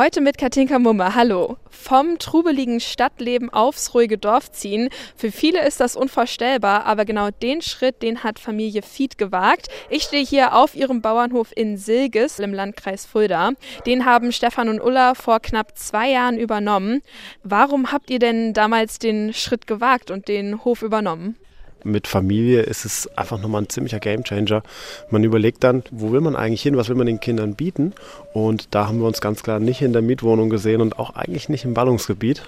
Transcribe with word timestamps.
Heute 0.00 0.22
mit 0.22 0.38
Katinka 0.38 0.78
Mumme. 0.78 1.14
Hallo. 1.14 1.58
Vom 1.68 2.18
trubeligen 2.18 2.80
Stadtleben 2.80 3.50
aufs 3.50 3.92
ruhige 3.92 4.16
Dorf 4.16 4.50
ziehen. 4.50 4.88
Für 5.14 5.30
viele 5.30 5.66
ist 5.66 5.78
das 5.78 5.94
unvorstellbar, 5.94 6.86
aber 6.86 7.04
genau 7.04 7.28
den 7.30 7.60
Schritt, 7.60 8.00
den 8.00 8.24
hat 8.24 8.38
Familie 8.38 8.80
Fied 8.80 9.18
gewagt. 9.18 9.68
Ich 9.90 10.04
stehe 10.04 10.24
hier 10.24 10.54
auf 10.54 10.74
ihrem 10.74 11.02
Bauernhof 11.02 11.52
in 11.54 11.76
Silges 11.76 12.38
im 12.38 12.54
Landkreis 12.54 13.04
Fulda. 13.04 13.50
Den 13.84 14.06
haben 14.06 14.32
Stefan 14.32 14.70
und 14.70 14.80
Ulla 14.80 15.14
vor 15.14 15.38
knapp 15.38 15.76
zwei 15.76 16.08
Jahren 16.12 16.38
übernommen. 16.38 17.02
Warum 17.42 17.92
habt 17.92 18.08
ihr 18.08 18.20
denn 18.20 18.54
damals 18.54 18.98
den 19.00 19.34
Schritt 19.34 19.66
gewagt 19.66 20.10
und 20.10 20.28
den 20.28 20.64
Hof 20.64 20.80
übernommen? 20.80 21.36
Mit 21.84 22.06
Familie 22.06 22.62
ist 22.62 22.84
es 22.84 23.08
einfach 23.16 23.40
nochmal 23.40 23.62
ein 23.62 23.68
ziemlicher 23.68 24.00
Gamechanger. 24.00 24.62
Man 25.10 25.24
überlegt 25.24 25.64
dann, 25.64 25.82
wo 25.90 26.12
will 26.12 26.20
man 26.20 26.36
eigentlich 26.36 26.62
hin, 26.62 26.76
was 26.76 26.88
will 26.88 26.96
man 26.96 27.06
den 27.06 27.20
Kindern 27.20 27.54
bieten. 27.54 27.92
Und 28.32 28.74
da 28.74 28.86
haben 28.86 29.00
wir 29.00 29.06
uns 29.06 29.20
ganz 29.20 29.42
klar 29.42 29.58
nicht 29.60 29.82
in 29.82 29.92
der 29.92 30.02
Mietwohnung 30.02 30.50
gesehen 30.50 30.80
und 30.80 30.98
auch 30.98 31.14
eigentlich 31.14 31.48
nicht 31.48 31.64
im 31.64 31.74
Ballungsgebiet. 31.74 32.42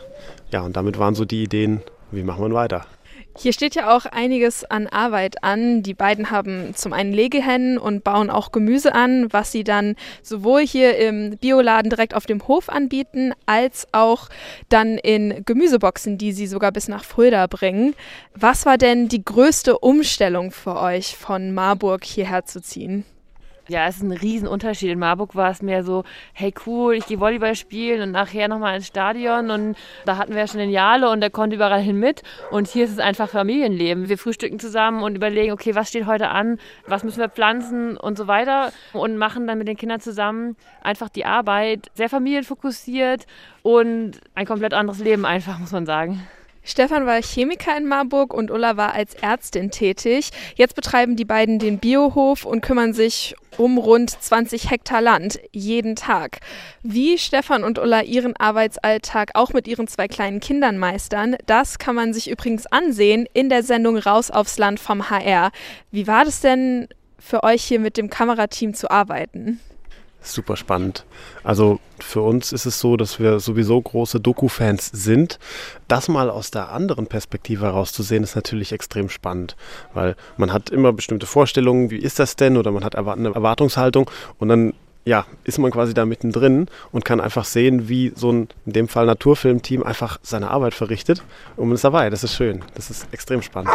Ja, 0.50 0.62
und 0.62 0.76
damit 0.76 0.98
waren 0.98 1.14
so 1.14 1.24
die 1.24 1.42
Ideen, 1.42 1.82
wie 2.10 2.22
machen 2.22 2.42
wir 2.42 2.54
weiter. 2.54 2.86
Hier 3.36 3.54
steht 3.54 3.74
ja 3.74 3.96
auch 3.96 4.04
einiges 4.04 4.62
an 4.64 4.86
Arbeit 4.86 5.42
an. 5.42 5.82
Die 5.82 5.94
beiden 5.94 6.30
haben 6.30 6.74
zum 6.74 6.92
einen 6.92 7.12
Legehennen 7.12 7.78
und 7.78 8.04
bauen 8.04 8.28
auch 8.28 8.52
Gemüse 8.52 8.94
an, 8.94 9.32
was 9.32 9.50
sie 9.50 9.64
dann 9.64 9.96
sowohl 10.22 10.66
hier 10.66 10.98
im 10.98 11.38
Bioladen 11.38 11.88
direkt 11.88 12.14
auf 12.14 12.26
dem 12.26 12.46
Hof 12.46 12.68
anbieten, 12.68 13.32
als 13.46 13.88
auch 13.92 14.28
dann 14.68 14.98
in 14.98 15.44
Gemüseboxen, 15.46 16.18
die 16.18 16.32
sie 16.32 16.46
sogar 16.46 16.72
bis 16.72 16.88
nach 16.88 17.04
Fulda 17.04 17.46
bringen. 17.46 17.94
Was 18.34 18.66
war 18.66 18.76
denn 18.76 19.08
die 19.08 19.24
größte 19.24 19.78
Umstellung 19.78 20.50
für 20.50 20.78
euch, 20.78 21.16
von 21.16 21.54
Marburg 21.54 22.04
hierher 22.04 22.44
zu 22.44 22.60
ziehen? 22.60 23.04
Ja, 23.72 23.86
es 23.86 23.96
ist 23.96 24.02
ein 24.02 24.12
Riesenunterschied. 24.12 24.90
In 24.90 24.98
Marburg 24.98 25.34
war 25.34 25.50
es 25.50 25.62
mehr 25.62 25.82
so, 25.82 26.04
hey 26.34 26.52
cool, 26.66 26.94
ich 26.94 27.06
gehe 27.06 27.18
Volleyball 27.18 27.54
spielen 27.54 28.02
und 28.02 28.10
nachher 28.10 28.46
nochmal 28.46 28.76
ins 28.76 28.86
Stadion 28.86 29.50
und 29.50 29.76
da 30.04 30.18
hatten 30.18 30.34
wir 30.34 30.40
ja 30.40 30.46
schon 30.46 30.60
den 30.60 30.68
Jale 30.68 31.08
und 31.08 31.22
der 31.22 31.30
konnte 31.30 31.56
überall 31.56 31.80
hin 31.80 31.98
mit. 31.98 32.22
Und 32.50 32.68
hier 32.68 32.84
ist 32.84 32.90
es 32.90 32.98
einfach 32.98 33.30
Familienleben. 33.30 34.10
Wir 34.10 34.18
frühstücken 34.18 34.58
zusammen 34.58 35.02
und 35.02 35.16
überlegen, 35.16 35.52
okay, 35.52 35.74
was 35.74 35.88
steht 35.88 36.04
heute 36.04 36.28
an, 36.28 36.58
was 36.86 37.02
müssen 37.02 37.20
wir 37.20 37.30
pflanzen 37.30 37.96
und 37.96 38.18
so 38.18 38.26
weiter 38.26 38.72
und 38.92 39.16
machen 39.16 39.46
dann 39.46 39.56
mit 39.56 39.68
den 39.68 39.78
Kindern 39.78 40.00
zusammen 40.00 40.54
einfach 40.82 41.08
die 41.08 41.24
Arbeit 41.24 41.90
sehr 41.94 42.10
familienfokussiert 42.10 43.26
und 43.62 44.20
ein 44.34 44.44
komplett 44.44 44.74
anderes 44.74 44.98
Leben 44.98 45.24
einfach, 45.24 45.58
muss 45.58 45.72
man 45.72 45.86
sagen. 45.86 46.20
Stefan 46.64 47.06
war 47.06 47.20
Chemiker 47.20 47.76
in 47.76 47.88
Marburg 47.88 48.32
und 48.32 48.50
Ulla 48.50 48.76
war 48.76 48.94
als 48.94 49.14
Ärztin 49.14 49.70
tätig. 49.70 50.30
Jetzt 50.54 50.76
betreiben 50.76 51.16
die 51.16 51.24
beiden 51.24 51.58
den 51.58 51.78
Biohof 51.78 52.44
und 52.44 52.60
kümmern 52.60 52.92
sich 52.92 53.34
um 53.58 53.78
rund 53.78 54.10
20 54.10 54.70
Hektar 54.70 55.00
Land 55.02 55.40
jeden 55.50 55.96
Tag. 55.96 56.38
Wie 56.82 57.18
Stefan 57.18 57.64
und 57.64 57.78
Ulla 57.78 58.02
ihren 58.02 58.36
Arbeitsalltag 58.36 59.32
auch 59.34 59.52
mit 59.52 59.66
ihren 59.66 59.88
zwei 59.88 60.06
kleinen 60.08 60.40
Kindern 60.40 60.78
meistern, 60.78 61.36
das 61.46 61.78
kann 61.78 61.96
man 61.96 62.14
sich 62.14 62.30
übrigens 62.30 62.66
ansehen 62.66 63.26
in 63.32 63.48
der 63.48 63.62
Sendung 63.62 63.98
Raus 63.98 64.30
aufs 64.30 64.58
Land 64.58 64.78
vom 64.78 65.10
HR. 65.10 65.50
Wie 65.90 66.06
war 66.06 66.24
das 66.24 66.40
denn 66.40 66.88
für 67.18 67.42
euch 67.42 67.62
hier 67.64 67.80
mit 67.80 67.96
dem 67.96 68.08
Kamerateam 68.08 68.74
zu 68.74 68.90
arbeiten? 68.90 69.60
Super 70.22 70.56
spannend. 70.56 71.04
Also 71.44 71.80
für 71.98 72.22
uns 72.22 72.52
ist 72.52 72.66
es 72.66 72.78
so, 72.78 72.96
dass 72.96 73.18
wir 73.18 73.40
sowieso 73.40 73.80
große 73.80 74.20
Doku-Fans 74.20 74.90
sind. 74.92 75.38
Das 75.88 76.08
mal 76.08 76.30
aus 76.30 76.50
der 76.50 76.70
anderen 76.70 77.06
Perspektive 77.06 77.66
herauszusehen, 77.66 78.22
ist 78.22 78.36
natürlich 78.36 78.72
extrem 78.72 79.08
spannend, 79.08 79.56
weil 79.94 80.16
man 80.36 80.52
hat 80.52 80.70
immer 80.70 80.92
bestimmte 80.92 81.26
Vorstellungen, 81.26 81.90
wie 81.90 81.98
ist 81.98 82.18
das 82.18 82.36
denn, 82.36 82.56
oder 82.56 82.70
man 82.70 82.84
hat 82.84 82.96
eine 82.96 83.34
Erwartungshaltung 83.34 84.10
und 84.38 84.48
dann 84.48 84.74
ja, 85.04 85.26
ist 85.44 85.58
man 85.58 85.72
quasi 85.72 85.94
da 85.94 86.06
mittendrin 86.06 86.68
und 86.92 87.04
kann 87.04 87.20
einfach 87.20 87.44
sehen, 87.44 87.88
wie 87.88 88.12
so 88.14 88.30
ein, 88.30 88.48
in 88.66 88.72
dem 88.72 88.88
Fall 88.88 89.06
Naturfilmteam 89.06 89.82
einfach 89.82 90.18
seine 90.22 90.50
Arbeit 90.50 90.74
verrichtet 90.74 91.22
und 91.56 91.68
man 91.68 91.74
ist 91.74 91.84
dabei. 91.84 92.08
Das 92.08 92.22
ist 92.22 92.34
schön. 92.34 92.64
Das 92.74 92.88
ist 92.88 93.08
extrem 93.12 93.42
spannend. 93.42 93.72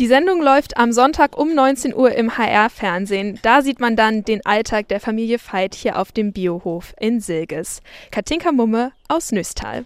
Die 0.00 0.08
Sendung 0.08 0.42
läuft 0.42 0.76
am 0.76 0.90
Sonntag 0.90 1.38
um 1.38 1.54
19 1.54 1.94
Uhr 1.94 2.12
im 2.12 2.36
HR-Fernsehen. 2.36 3.38
Da 3.42 3.62
sieht 3.62 3.78
man 3.78 3.94
dann 3.94 4.24
den 4.24 4.44
Alltag 4.44 4.88
der 4.88 4.98
Familie 4.98 5.38
Veit 5.38 5.76
hier 5.76 6.00
auf 6.00 6.10
dem 6.10 6.32
Biohof 6.32 6.94
in 6.98 7.20
Silges. 7.20 7.80
Katinka 8.10 8.50
Mumme 8.50 8.90
aus 9.06 9.30
Nüstal. 9.30 9.82